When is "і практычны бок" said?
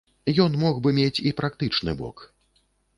1.27-2.29